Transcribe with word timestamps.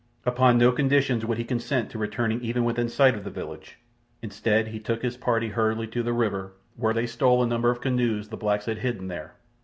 Upon 0.25 0.57
no 0.57 0.71
conditions 0.71 1.27
would 1.27 1.37
he 1.37 1.43
consent 1.43 1.91
to 1.91 1.99
returning 1.99 2.41
even 2.41 2.65
within 2.65 2.89
sight 2.89 3.13
of 3.13 3.23
the 3.23 3.29
village. 3.29 3.77
Instead, 4.23 4.69
he 4.69 4.79
took 4.79 5.03
his 5.03 5.15
party 5.15 5.49
hurriedly 5.49 5.85
to 5.89 6.01
the 6.01 6.11
river, 6.11 6.53
where 6.75 6.95
they 6.95 7.05
stole 7.05 7.43
a 7.43 7.47
number 7.47 7.69
of 7.69 7.81
canoes 7.81 8.29
the 8.29 8.35
blacks 8.35 8.65
had 8.65 8.79
hidden 8.79 9.09
there. 9.09 9.35